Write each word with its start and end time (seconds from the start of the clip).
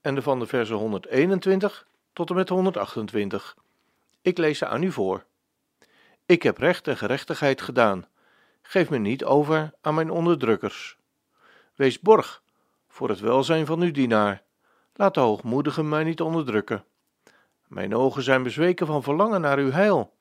en 0.00 0.14
de 0.14 0.22
van 0.22 0.38
de 0.38 0.46
versen 0.46 0.76
121 0.76 1.86
tot 2.12 2.30
en 2.30 2.36
met 2.36 2.48
128. 2.48 3.56
Ik 4.22 4.38
lees 4.38 4.58
ze 4.58 4.66
aan 4.66 4.82
u 4.82 4.92
voor. 4.92 5.24
Ik 6.26 6.42
heb 6.42 6.58
recht 6.58 6.88
en 6.88 6.96
gerechtigheid 6.96 7.60
gedaan. 7.60 8.06
Geef 8.62 8.90
me 8.90 8.98
niet 8.98 9.24
over 9.24 9.72
aan 9.80 9.94
mijn 9.94 10.10
onderdrukkers. 10.10 10.98
Wees 11.74 12.00
borg 12.00 12.42
voor 12.88 13.08
het 13.08 13.20
welzijn 13.20 13.66
van 13.66 13.80
uw 13.80 13.90
dienaar. 13.90 14.42
Laat 14.94 15.14
de 15.14 15.20
hoogmoedigen 15.20 15.88
mij 15.88 16.04
niet 16.04 16.20
onderdrukken. 16.20 16.84
Mijn 17.66 17.94
ogen 17.94 18.22
zijn 18.22 18.42
bezweken 18.42 18.86
van 18.86 19.02
verlangen 19.02 19.40
naar 19.40 19.58
uw 19.58 19.70
heil 19.70 20.16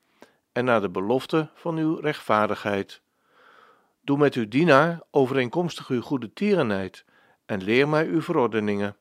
en 0.51 0.65
naar 0.65 0.81
de 0.81 0.89
belofte 0.89 1.49
van 1.53 1.77
uw 1.77 1.95
rechtvaardigheid. 1.95 3.01
Doe 4.01 4.17
met 4.17 4.33
uw 4.33 4.47
dienaar 4.47 5.01
overeenkomstig 5.11 5.87
uw 5.87 6.01
goede 6.01 6.33
tierenheid 6.33 7.05
en 7.45 7.63
leer 7.63 7.87
mij 7.87 8.07
uw 8.07 8.21
verordeningen. 8.21 8.95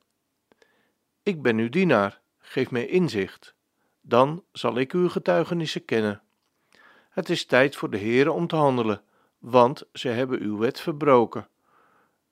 Ik 1.28 1.42
ben 1.42 1.58
uw 1.58 1.68
dienaar, 1.68 2.20
geef 2.38 2.70
mij 2.70 2.86
inzicht. 2.86 3.54
Dan 4.00 4.44
zal 4.52 4.76
ik 4.78 4.92
uw 4.92 5.08
getuigenissen 5.08 5.84
kennen. 5.84 6.22
Het 7.10 7.28
is 7.28 7.46
tijd 7.46 7.76
voor 7.76 7.90
de 7.90 7.98
Heere 7.98 8.32
om 8.32 8.46
te 8.46 8.56
handelen, 8.56 9.02
want 9.38 9.82
ze 9.92 10.08
hebben 10.08 10.40
uw 10.40 10.58
wet 10.58 10.80
verbroken. 10.80 11.48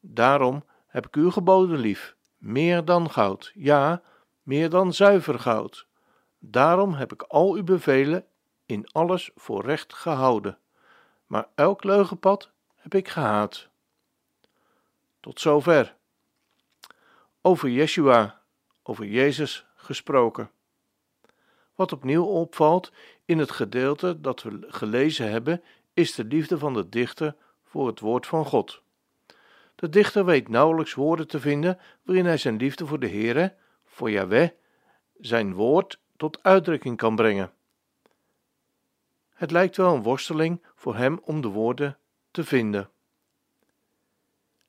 Daarom 0.01 0.65
heb 0.87 1.07
ik 1.07 1.17
uw 1.17 1.31
geboden 1.31 1.79
lief, 1.79 2.17
meer 2.37 2.85
dan 2.85 3.11
goud, 3.11 3.53
ja, 3.55 4.03
meer 4.43 4.71
dan 4.71 4.93
zuiver 4.93 5.39
goud. 5.39 5.87
Daarom 6.39 6.95
heb 6.95 7.13
ik 7.13 7.23
al 7.23 7.55
uw 7.55 7.65
bevelen 7.65 8.27
in 8.67 8.89
alles 8.93 9.31
voor 9.35 9.65
recht 9.65 9.95
gehouden. 9.95 10.59
Maar 11.27 11.49
elk 11.55 11.85
leugenpad 11.85 12.51
heb 12.75 12.95
ik 12.95 13.09
gehaat. 13.09 13.69
Tot 15.21 15.41
zover. 15.41 15.95
Over 17.43 17.69
Yeshua, 17.69 18.36
over 18.87 19.05
Jezus 19.05 19.67
gesproken. 19.75 20.51
Wat 21.75 21.93
opnieuw 21.93 22.25
opvalt 22.25 22.93
in 23.25 23.39
het 23.39 23.51
gedeelte 23.51 24.21
dat 24.21 24.43
we 24.43 24.65
gelezen 24.69 25.31
hebben, 25.31 25.63
is 25.93 26.15
de 26.15 26.25
liefde 26.25 26.59
van 26.59 26.75
de 26.75 26.89
dichter 26.89 27.37
voor 27.65 27.87
het 27.87 28.01
woord 28.01 28.27
van 28.27 28.45
God. 28.45 28.83
De 29.75 29.89
dichter 29.89 30.25
weet 30.25 30.49
nauwelijks 30.49 30.95
woorden 30.95 31.29
te 31.29 31.41
vinden 31.41 31.79
waarin 32.03 32.25
hij 32.25 32.37
zijn 32.37 32.57
liefde 32.57 32.87
voor 32.87 32.99
de 32.99 33.09
Heere, 33.09 33.55
voor 33.85 34.11
Yahweh, 34.11 34.49
zijn 35.21 35.55
woord 35.55 36.01
tot 36.17 36.43
uitdrukking 36.43 36.97
kan 36.97 37.17
brengen. 37.17 37.53
Het 39.35 39.51
lijkt 39.51 39.77
wel 39.77 39.95
een 39.95 40.03
worsteling 40.03 40.63
voor 40.75 40.97
hem 40.97 41.21
om 41.23 41.41
de 41.41 41.49
woorden 41.49 41.99
te 42.31 42.45
vinden. 42.45 42.91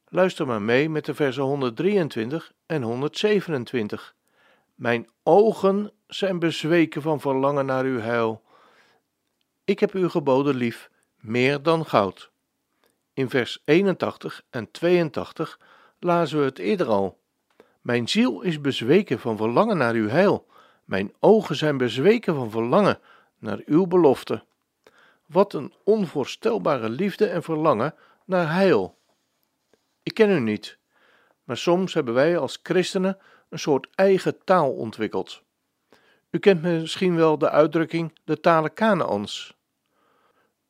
Luister 0.10 0.48
maar 0.48 0.62
mee 0.62 0.90
met 0.90 1.06
de 1.06 1.14
versen 1.14 1.44
123 1.44 2.52
en 2.66 2.82
127. 2.82 4.16
Mijn 4.76 5.10
ogen 5.24 5.92
zijn 6.08 6.40
bezweken 6.40 7.02
van 7.02 7.20
verlangen 7.20 7.66
naar 7.66 7.84
uw 7.84 8.00
heil. 8.00 8.42
Ik 9.64 9.80
heb 9.80 9.92
uw 9.92 10.10
geboden 10.10 10.56
lief, 10.56 10.90
meer 11.20 11.62
dan 11.62 11.86
goud. 11.86 12.32
In 13.14 13.30
vers 13.30 13.62
81 13.66 14.44
en 14.50 14.72
82 14.72 15.60
lazen 16.00 16.40
we 16.40 16.46
het 16.46 16.60
eerder 16.60 16.88
al. 16.88 17.20
Mijn 17.82 18.08
ziel 18.08 18.42
is 18.42 18.62
bezweken 18.62 19.20
van 19.20 19.38
verlangen 19.38 19.78
naar 19.78 19.94
uw 19.94 20.08
heil. 20.08 20.48
Mijn 20.86 21.14
ogen 21.20 21.56
zijn 21.56 21.78
bezweken 21.78 22.36
van 22.36 22.52
verlangen 22.52 23.00
naar 23.38 23.62
uw 23.66 23.86
belofte. 23.86 24.44
Wat 25.26 25.54
een 25.54 25.74
onvoorstelbare 25.84 26.90
liefde 26.90 27.28
en 27.28 27.44
verlangen 27.44 27.96
naar 28.26 28.54
heil. 28.54 28.97
Ik 30.08 30.14
ken 30.14 30.30
u 30.30 30.40
niet, 30.40 30.78
maar 31.44 31.58
soms 31.58 31.94
hebben 31.94 32.14
wij 32.14 32.38
als 32.38 32.60
christenen 32.64 33.18
een 33.50 33.60
soort 33.60 33.88
eigen 33.96 34.44
taal 34.44 34.72
ontwikkeld. 34.74 35.44
U 36.30 36.40
kent 36.40 36.62
misschien 36.62 37.16
wel 37.16 37.38
de 37.38 37.50
uitdrukking 37.50 38.20
de 38.24 38.40
talen 38.40 38.74
Kanaans. 38.74 39.58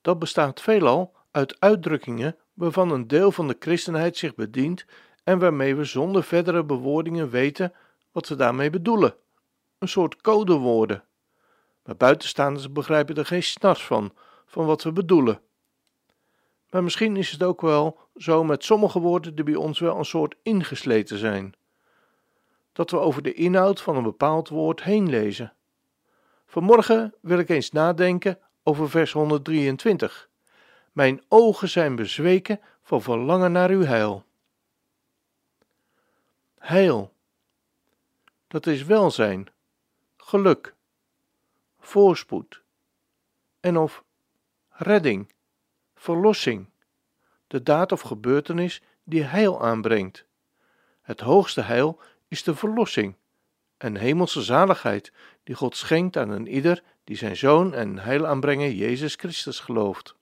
Dat 0.01 0.19
bestaat 0.19 0.61
veelal 0.61 1.15
uit 1.31 1.59
uitdrukkingen 1.59 2.35
waarvan 2.53 2.91
een 2.91 3.07
deel 3.07 3.31
van 3.31 3.47
de 3.47 3.55
christenheid 3.59 4.17
zich 4.17 4.35
bedient 4.35 4.85
en 5.23 5.39
waarmee 5.39 5.75
we 5.75 5.83
zonder 5.83 6.23
verdere 6.23 6.63
bewoordingen 6.63 7.29
weten 7.29 7.73
wat 8.11 8.27
we 8.27 8.35
daarmee 8.35 8.69
bedoelen. 8.69 9.15
Een 9.77 9.87
soort 9.87 10.21
codewoorden. 10.21 11.03
Maar 11.83 11.95
buitenstaanders 11.95 12.71
begrijpen 12.71 13.15
er 13.15 13.25
geen 13.25 13.43
snars 13.43 13.85
van, 13.85 14.13
van 14.45 14.65
wat 14.65 14.83
we 14.83 14.91
bedoelen. 14.91 15.41
Maar 16.69 16.83
misschien 16.83 17.17
is 17.17 17.31
het 17.31 17.43
ook 17.43 17.61
wel 17.61 17.99
zo 18.15 18.43
met 18.43 18.63
sommige 18.63 18.99
woorden 18.99 19.35
die 19.35 19.43
bij 19.43 19.55
ons 19.55 19.79
wel 19.79 19.97
een 19.97 20.05
soort 20.05 20.35
ingesleten 20.43 21.17
zijn. 21.17 21.53
Dat 22.71 22.91
we 22.91 22.99
over 22.99 23.21
de 23.21 23.33
inhoud 23.33 23.81
van 23.81 23.95
een 23.95 24.03
bepaald 24.03 24.49
woord 24.49 24.83
heen 24.83 25.09
lezen. 25.09 25.53
Vanmorgen 26.45 27.13
wil 27.21 27.39
ik 27.39 27.49
eens 27.49 27.71
nadenken 27.71 28.39
over 28.63 28.89
vers 28.89 29.11
123. 29.11 30.29
Mijn 30.91 31.23
ogen 31.27 31.69
zijn 31.69 31.95
bezweken 31.95 32.59
van 32.83 33.01
verlangen 33.01 33.51
naar 33.51 33.69
uw 33.69 33.83
heil. 33.83 34.25
Heil. 36.57 37.13
Dat 38.47 38.65
is 38.65 38.83
welzijn, 38.83 39.47
geluk, 40.17 40.75
voorspoed 41.79 42.61
en 43.59 43.77
of 43.77 44.03
redding, 44.69 45.31
verlossing, 45.97 46.69
de 47.47 47.63
daad 47.63 47.91
of 47.91 48.01
gebeurtenis 48.01 48.81
die 49.03 49.23
heil 49.23 49.61
aanbrengt. 49.61 50.25
Het 51.01 51.19
hoogste 51.19 51.61
heil 51.61 51.99
is 52.27 52.43
de 52.43 52.55
verlossing 52.55 53.15
en 53.77 53.95
hemelse 53.95 54.41
zaligheid 54.41 55.11
die 55.43 55.55
God 55.55 55.75
schenkt 55.75 56.17
aan 56.17 56.29
een 56.29 56.47
ieder 56.47 56.83
die 57.03 57.17
zijn 57.17 57.37
zoon 57.37 57.73
en 57.73 57.99
heil 57.99 58.27
aanbrengen 58.27 58.75
Jezus 58.75 59.15
Christus 59.15 59.59
gelooft. 59.59 60.15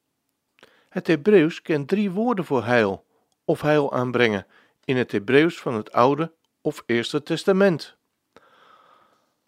Het 0.90 1.08
Hebreeuws 1.08 1.62
kent 1.62 1.88
drie 1.88 2.12
woorden 2.12 2.46
voor 2.46 2.64
heil 2.64 3.06
of 3.46 3.62
heil 3.62 3.94
aanbrengen 3.94 4.48
in 4.84 4.98
het 4.98 5.12
Hebreeuws 5.12 5.60
van 5.60 5.74
het 5.74 5.92
Oude 5.92 6.32
of 6.62 6.84
Eerste 6.86 7.24
Testament. 7.24 7.96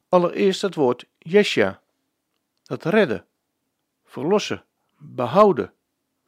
Allereerst 0.10 0.62
het 0.62 0.76
woord 0.76 1.06
Yesha, 1.18 1.82
dat 2.64 2.86
redden, 2.86 3.26
verlossen, 4.06 4.64
behouden, 4.98 5.74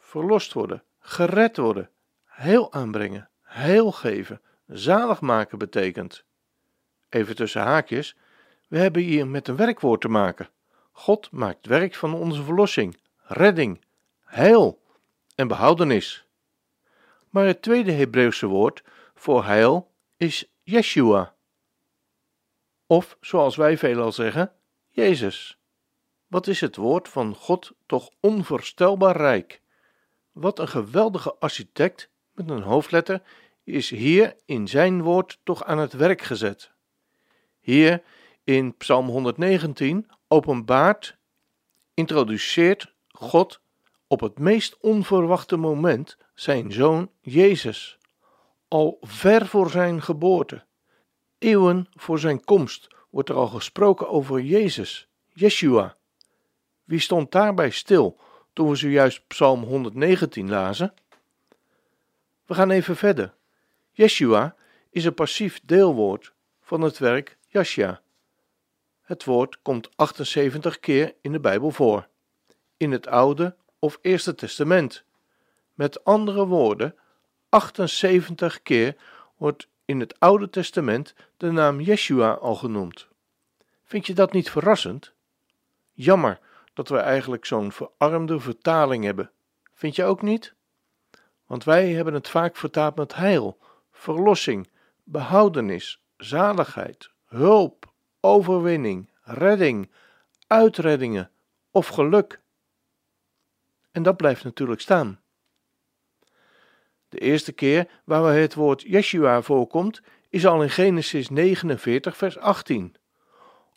verlost 0.09 0.53
worden, 0.53 0.83
gered 0.99 1.57
worden, 1.57 1.89
heil 2.25 2.73
aanbrengen, 2.73 3.29
heil 3.41 3.91
geven, 3.91 4.41
zalig 4.67 5.21
maken 5.21 5.57
betekent. 5.57 6.23
Even 7.09 7.35
tussen 7.35 7.61
haakjes, 7.61 8.15
we 8.67 8.77
hebben 8.77 9.01
hier 9.01 9.27
met 9.27 9.47
een 9.47 9.55
werkwoord 9.55 10.01
te 10.01 10.07
maken. 10.07 10.49
God 10.91 11.31
maakt 11.31 11.65
werk 11.65 11.95
van 11.95 12.13
onze 12.13 12.43
verlossing, 12.43 12.97
redding, 13.23 13.81
heil 14.25 14.81
en 15.35 15.47
behoudenis. 15.47 16.25
Maar 17.29 17.45
het 17.45 17.61
tweede 17.61 17.91
Hebreeuwse 17.91 18.47
woord 18.47 18.83
voor 19.15 19.43
heil 19.43 19.91
is 20.17 20.51
Yeshua. 20.63 21.33
Of 22.85 23.17
zoals 23.21 23.55
wij 23.55 23.77
veelal 23.77 24.11
zeggen, 24.11 24.51
Jezus. 24.89 25.57
Wat 26.27 26.47
is 26.47 26.61
het 26.61 26.75
woord 26.75 27.09
van 27.09 27.35
God 27.35 27.71
toch 27.85 28.09
onvoorstelbaar 28.19 29.15
rijk? 29.15 29.61
Wat 30.39 30.59
een 30.59 30.67
geweldige 30.67 31.35
architect 31.39 32.09
met 32.33 32.49
een 32.49 32.61
hoofdletter 32.61 33.21
is 33.63 33.89
hier 33.89 34.35
in 34.45 34.67
zijn 34.67 35.01
woord 35.01 35.39
toch 35.43 35.63
aan 35.63 35.77
het 35.77 35.93
werk 35.93 36.21
gezet. 36.21 36.71
Hier 37.59 38.03
in 38.43 38.77
Psalm 38.77 39.07
119 39.07 40.09
openbaart, 40.27 41.17
introduceert 41.93 42.93
God 43.07 43.61
op 44.07 44.19
het 44.19 44.39
meest 44.39 44.77
onverwachte 44.77 45.57
moment 45.57 46.17
zijn 46.33 46.71
zoon 46.71 47.11
Jezus, 47.21 47.97
al 48.67 48.97
ver 49.01 49.47
voor 49.47 49.69
zijn 49.69 50.01
geboorte. 50.01 50.65
Eeuwen 51.37 51.87
voor 51.91 52.19
zijn 52.19 52.43
komst 52.43 52.87
wordt 53.09 53.29
er 53.29 53.35
al 53.35 53.47
gesproken 53.47 54.09
over 54.09 54.41
Jezus, 54.41 55.07
Yeshua. 55.33 55.97
Wie 56.83 56.99
stond 56.99 57.31
daarbij 57.31 57.69
stil 57.69 58.19
toen 58.53 58.69
we 58.69 58.75
zojuist 58.75 59.27
Psalm 59.27 59.63
119 59.63 60.49
lazen? 60.49 60.93
We 62.45 62.53
gaan 62.53 62.69
even 62.69 62.95
verder. 62.95 63.33
Yeshua 63.91 64.55
is 64.89 65.05
een 65.05 65.13
passief 65.13 65.59
deelwoord 65.63 66.33
van 66.61 66.81
het 66.81 66.97
werk 66.97 67.37
Jasja. 67.47 68.01
Het 69.01 69.23
woord 69.23 69.61
komt 69.61 69.89
78 69.95 70.79
keer 70.79 71.15
in 71.21 71.31
de 71.31 71.39
Bijbel 71.39 71.71
voor, 71.71 72.07
in 72.77 72.91
het 72.91 73.07
Oude 73.07 73.55
of 73.79 73.99
Eerste 74.01 74.35
Testament. 74.35 75.03
Met 75.73 76.03
andere 76.03 76.45
woorden, 76.45 76.95
78 77.49 78.61
keer 78.61 78.95
wordt 79.37 79.67
in 79.85 79.99
het 79.99 80.19
Oude 80.19 80.49
Testament 80.49 81.13
de 81.37 81.51
naam 81.51 81.81
Yeshua 81.81 82.31
al 82.31 82.55
genoemd. 82.55 83.07
Vind 83.83 84.07
je 84.07 84.13
dat 84.13 84.31
niet 84.33 84.49
verrassend? 84.49 85.13
Jammer 85.93 86.39
dat 86.79 86.89
we 86.89 86.97
eigenlijk 86.97 87.45
zo'n 87.45 87.71
verarmde 87.71 88.39
vertaling 88.39 89.03
hebben. 89.03 89.31
Vind 89.73 89.95
je 89.95 90.03
ook 90.03 90.21
niet? 90.21 90.53
Want 91.45 91.63
wij 91.63 91.91
hebben 91.91 92.13
het 92.13 92.29
vaak 92.29 92.55
vertaald 92.55 92.95
met 92.95 93.15
heil, 93.15 93.57
verlossing, 93.91 94.69
behoudenis, 95.03 96.03
zaligheid, 96.17 97.09
hulp, 97.25 97.93
overwinning, 98.19 99.09
redding, 99.21 99.91
uitreddingen 100.47 101.31
of 101.71 101.87
geluk. 101.87 102.41
En 103.91 104.03
dat 104.03 104.17
blijft 104.17 104.43
natuurlijk 104.43 104.81
staan. 104.81 105.19
De 107.09 107.17
eerste 107.17 107.51
keer 107.51 107.89
waar 108.03 108.33
het 108.35 108.53
woord 108.53 108.81
Yeshua 108.81 109.41
voorkomt, 109.41 110.01
is 110.29 110.45
al 110.45 110.63
in 110.63 110.69
Genesis 110.69 111.29
49, 111.29 112.17
vers 112.17 112.37
18. 112.37 112.95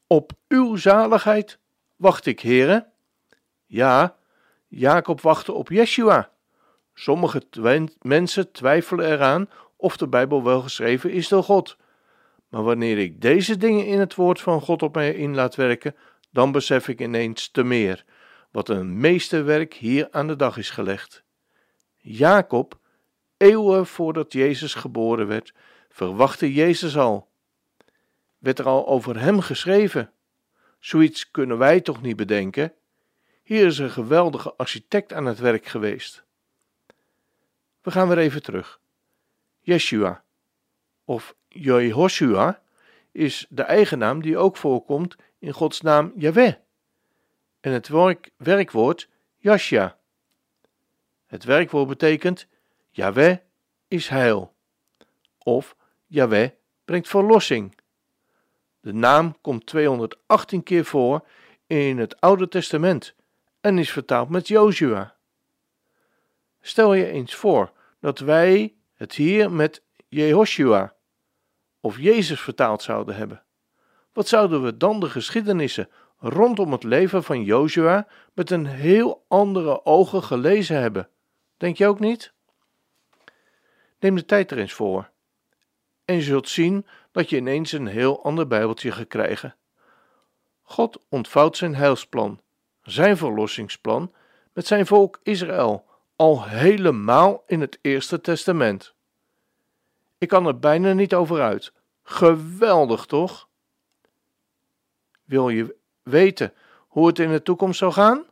Op 0.07 0.33
uw 0.49 0.77
zaligheid 0.77 1.59
wacht 1.97 2.27
ik, 2.27 2.41
heren. 2.41 2.92
Ja, 3.73 4.17
Jacob 4.69 5.21
wachtte 5.21 5.53
op 5.53 5.69
Yeshua. 5.69 6.31
Sommige 6.95 7.43
mensen 8.01 8.53
twijfelen 8.53 9.13
eraan 9.13 9.49
of 9.77 9.97
de 9.97 10.09
Bijbel 10.09 10.45
wel 10.45 10.61
geschreven 10.61 11.11
is 11.11 11.29
door 11.29 11.43
God. 11.43 11.77
Maar 12.49 12.63
wanneer 12.63 12.99
ik 12.99 13.21
deze 13.21 13.57
dingen 13.57 13.87
in 13.87 13.99
het 13.99 14.15
woord 14.15 14.41
van 14.41 14.61
God 14.61 14.83
op 14.83 14.95
mij 14.95 15.15
in 15.15 15.35
laat 15.35 15.55
werken, 15.55 15.97
dan 16.31 16.53
besef 16.53 16.89
ik 16.89 17.01
ineens 17.01 17.49
te 17.51 17.63
meer 17.63 18.05
wat 18.51 18.69
een 18.69 19.01
meesterwerk 19.01 19.75
hier 19.75 20.09
aan 20.11 20.27
de 20.27 20.37
dag 20.37 20.57
is 20.57 20.71
gelegd. 20.71 21.23
Jacob, 21.97 22.79
eeuwen 23.37 23.87
voordat 23.87 24.33
Jezus 24.33 24.75
geboren 24.75 25.27
werd, 25.27 25.55
verwachtte 25.89 26.53
Jezus 26.53 26.97
al. 26.97 27.29
Werd 28.39 28.59
er 28.59 28.67
al 28.67 28.87
over 28.87 29.21
hem 29.21 29.41
geschreven? 29.41 30.13
Zoiets 30.79 31.31
kunnen 31.31 31.59
wij 31.59 31.81
toch 31.81 32.03
niet 32.03 32.17
bedenken? 32.17 32.73
Hier 33.53 33.67
is 33.67 33.79
een 33.79 33.91
geweldige 33.91 34.55
architect 34.57 35.13
aan 35.13 35.25
het 35.25 35.39
werk 35.39 35.67
geweest. 35.67 36.23
We 37.83 37.91
gaan 37.91 38.09
weer 38.09 38.19
even 38.19 38.43
terug. 38.43 38.81
Yeshua 39.61 40.23
of 41.05 41.35
Jehoshua 41.49 42.63
is 43.11 43.47
de 43.49 43.63
eigenaam 43.63 44.23
die 44.23 44.37
ook 44.37 44.57
voorkomt 44.57 45.17
in 45.39 45.53
Gods 45.53 45.81
naam 45.81 46.13
Yahweh 46.17 46.55
en 47.61 47.73
het 47.73 47.89
werk, 47.89 48.31
werkwoord 48.37 49.09
Yashia. 49.37 49.99
Het 51.27 51.45
werkwoord 51.45 51.89
betekent 51.89 52.47
Yahweh 52.91 53.37
is 53.89 54.09
heil 54.09 54.55
of 55.39 55.77
Yahweh 56.07 56.51
brengt 56.85 57.09
verlossing. 57.09 57.79
De 58.81 58.93
naam 58.93 59.41
komt 59.41 59.67
218 59.67 60.63
keer 60.63 60.85
voor 60.85 61.27
in 61.67 61.99
het 61.99 62.21
Oude 62.21 62.49
Testament 62.49 63.15
en 63.63 63.79
is 63.79 63.91
vertaald 63.91 64.29
met 64.29 64.49
Joshua. 64.49 65.17
Stel 66.61 66.95
je 66.95 67.07
eens 67.07 67.35
voor 67.35 67.73
dat 68.01 68.19
wij 68.19 68.75
het 68.95 69.15
hier 69.15 69.53
met 69.53 69.83
Jehoshua 70.09 70.95
of 71.81 71.99
Jezus 71.99 72.41
vertaald 72.41 72.83
zouden 72.83 73.17
hebben. 73.17 73.43
Wat 74.13 74.29
zouden 74.29 74.63
we 74.63 74.77
dan 74.77 75.01
de 75.01 75.11
geschiedenissen 75.11 75.89
rondom 76.19 76.73
het 76.73 76.83
leven 76.83 77.25
van 77.25 77.43
Joshua 77.43 78.07
met 78.33 78.51
een 78.51 78.67
heel 78.67 79.25
andere 79.29 79.85
ogen 79.85 80.23
gelezen 80.23 80.81
hebben? 80.81 81.09
Denk 81.57 81.77
je 81.77 81.87
ook 81.87 82.01
niet? 82.01 82.33
Neem 83.99 84.15
de 84.15 84.25
tijd 84.25 84.51
er 84.51 84.59
eens 84.59 84.73
voor. 84.73 85.11
En 86.05 86.15
je 86.15 86.23
zult 86.23 86.49
zien 86.49 86.87
dat 87.13 87.31
je 87.31 87.37
ineens 87.37 87.73
een 87.73 87.87
heel 87.87 88.25
ander 88.25 88.47
Bijbeltje 88.47 88.93
gaat 88.93 89.09
krijgen. 89.09 89.57
God 90.63 91.05
ontvouwt 91.09 91.57
zijn 91.57 91.75
heilsplan, 91.75 92.41
zijn 92.83 93.17
verlossingsplan, 93.17 94.13
met 94.53 94.67
zijn 94.67 94.87
volk 94.87 95.21
Israël, 95.23 95.85
al 96.17 96.45
helemaal 96.45 97.43
in 97.47 97.61
het 97.61 97.79
Eerste 97.81 98.21
Testament. 98.21 98.95
Ik 100.19 100.29
kan 100.29 100.47
er 100.47 100.59
bijna 100.59 100.93
niet 100.93 101.15
over 101.15 101.41
uit. 101.41 101.73
Geweldig, 102.03 103.07
toch? 103.07 103.49
Wil 105.25 105.49
je 105.49 105.77
weten 106.03 106.53
hoe 106.89 107.07
het 107.07 107.19
in 107.19 107.31
de 107.31 107.43
toekomst 107.43 107.79
zal 107.79 107.93
gaan? 107.93 108.25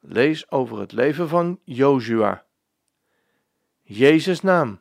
Lees 0.00 0.50
over 0.50 0.78
het 0.78 0.92
leven 0.92 1.28
van 1.28 1.60
Jozua. 1.64 2.44
Jezus' 3.82 4.40
naam. 4.40 4.80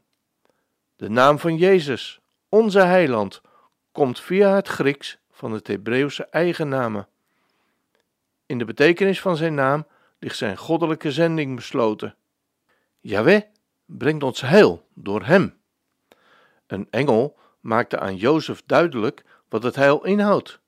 De 0.96 1.10
naam 1.10 1.40
van 1.40 1.58
Jezus, 1.58 2.20
onze 2.50 2.80
heiland, 2.80 3.42
komt 3.92 4.20
via 4.20 4.56
het 4.56 4.68
Grieks 4.68 5.18
van 5.32 5.52
het 5.52 5.68
Hebreeuwse 5.68 6.26
eigennamen. 6.26 7.08
In 8.46 8.58
de 8.58 8.66
betekenis 8.66 9.22
van 9.22 9.38
zijn 9.38 9.54
naam 9.54 9.88
ligt 10.20 10.38
zijn 10.38 10.58
goddelijke 10.58 11.12
zending 11.12 11.56
besloten. 11.56 12.16
Yahweh 13.00 13.42
brengt 13.86 14.24
ons 14.24 14.42
heil 14.42 14.88
door 14.94 15.24
hem. 15.24 15.62
Een 16.68 16.88
engel 16.90 17.38
maakte 17.60 18.00
aan 18.00 18.16
Jozef 18.16 18.64
duidelijk 18.66 19.26
wat 19.50 19.64
het 19.64 19.76
heil 19.76 20.04
inhoudt: 20.04 20.60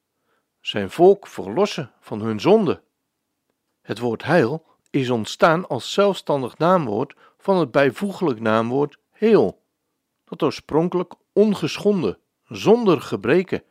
zijn 0.61 0.91
volk 0.91 1.27
verlossen 1.27 1.91
van 1.99 2.21
hun 2.21 2.39
zonde. 2.39 2.83
Het 3.81 3.99
woord 3.99 4.23
heil 4.23 4.65
is 4.89 5.09
ontstaan 5.09 5.67
als 5.67 5.93
zelfstandig 5.93 6.57
naamwoord 6.57 7.15
van 7.37 7.57
het 7.57 7.71
bijvoeglijk 7.71 8.39
naamwoord 8.39 8.97
heel, 9.11 9.63
dat 10.23 10.43
oorspronkelijk 10.43 11.13
ongeschonden, 11.33 12.17
zonder 12.47 13.01
gebreken 13.01 13.63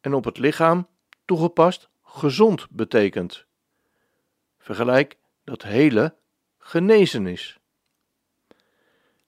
en 0.00 0.14
op 0.14 0.24
het 0.24 0.38
lichaam 0.38 0.88
toegepast 1.24 1.88
gezond 2.18 2.70
betekent. 2.70 3.44
Vergelijk 4.58 5.16
dat 5.44 5.62
hele 5.62 6.14
genezen 6.58 7.26
is. 7.26 7.58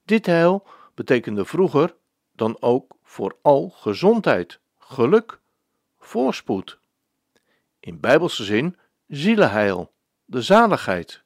Dit 0.04 0.26
heil 0.26 0.66
betekende 0.94 1.44
vroeger 1.44 1.94
dan 2.32 2.56
ook 2.60 2.96
vooral 3.02 3.68
gezondheid, 3.70 4.60
geluk, 4.78 5.40
voorspoed. 5.98 6.78
In 7.80 8.00
bijbelse 8.00 8.44
zin 8.44 8.76
zielenheil, 9.06 9.92
de 10.24 10.42
zaligheid, 10.42 11.22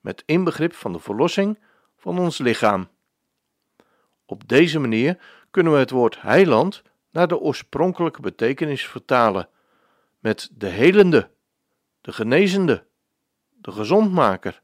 met 0.00 0.22
inbegrip 0.26 0.74
van 0.74 0.92
de 0.92 0.98
verlossing 0.98 1.58
van 1.96 2.18
ons 2.18 2.38
lichaam. 2.38 2.88
Op 4.24 4.48
deze 4.48 4.78
manier 4.78 5.18
kunnen 5.50 5.72
we 5.72 5.78
het 5.78 5.90
woord 5.90 6.22
heiland 6.22 6.82
naar 7.10 7.28
de 7.28 7.38
oorspronkelijke 7.38 8.20
betekenis 8.20 8.86
vertalen, 8.86 9.48
met 10.22 10.48
de 10.52 10.66
helende, 10.66 11.30
de 12.00 12.12
genezende, 12.12 12.86
de 13.50 13.72
gezondmaker. 13.72 14.62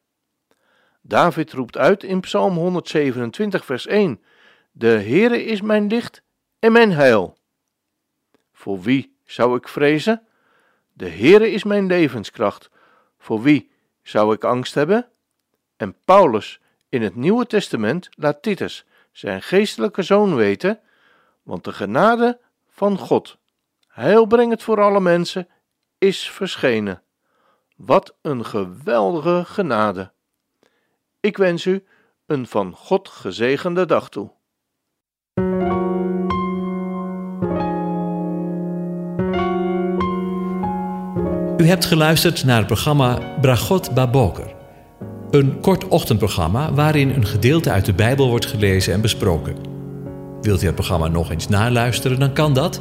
David 1.01 1.53
roept 1.53 1.77
uit 1.77 2.03
in 2.03 2.21
Psalm 2.21 2.55
127, 2.55 3.65
vers 3.65 3.87
1: 3.87 4.23
De 4.71 4.87
Heere 4.87 5.45
is 5.45 5.61
mijn 5.61 5.87
licht 5.87 6.23
en 6.59 6.73
mijn 6.73 6.93
heil. 6.93 7.39
Voor 8.53 8.81
wie 8.81 9.17
zou 9.25 9.57
ik 9.57 9.69
vrezen? 9.69 10.27
De 10.93 11.09
Heere 11.09 11.51
is 11.51 11.65
mijn 11.65 11.87
levenskracht. 11.87 12.71
Voor 13.19 13.43
wie 13.43 13.71
zou 14.03 14.35
ik 14.35 14.45
angst 14.45 14.75
hebben? 14.75 15.09
En 15.77 15.97
Paulus 16.05 16.61
in 16.89 17.03
het 17.03 17.15
Nieuwe 17.15 17.47
Testament 17.47 18.09
laat 18.11 18.43
Titus, 18.43 18.85
zijn 19.13 19.43
geestelijke 19.43 20.03
zoon, 20.03 20.35
weten: 20.35 20.81
Want 21.43 21.65
de 21.65 21.73
genade 21.73 22.41
van 22.69 22.99
God, 22.99 23.39
heilbrengend 23.99 24.63
voor 24.63 24.81
alle 24.81 25.01
mensen, 25.01 25.49
is 25.99 26.31
verschenen. 26.31 27.03
Wat 27.77 28.17
een 28.23 28.45
geweldige 28.45 29.45
genade! 29.47 30.13
Ik 31.21 31.37
wens 31.37 31.65
u 31.65 31.85
een 32.27 32.47
van 32.47 32.73
God 32.73 33.09
gezegende 33.09 33.87
dag 33.87 34.09
toe. 34.09 34.31
U 41.57 41.67
hebt 41.67 41.85
geluisterd 41.85 42.45
naar 42.45 42.59
het 42.59 42.67
programma 42.67 43.37
Bragot 43.41 43.95
Baboker. 43.95 44.55
Een 45.31 45.61
kort 45.61 45.89
ochtendprogramma 45.89 46.73
waarin 46.73 47.11
een 47.11 47.27
gedeelte 47.27 47.71
uit 47.71 47.85
de 47.85 47.95
Bijbel 47.95 48.29
wordt 48.29 48.47
gelezen 48.47 48.93
en 48.93 49.01
besproken. 49.01 49.57
Wilt 50.41 50.63
u 50.63 50.67
het 50.67 50.75
programma 50.75 51.09
nog 51.09 51.31
eens 51.31 51.49
naluisteren, 51.49 52.19
dan 52.19 52.33
kan 52.33 52.55
dat. 52.55 52.81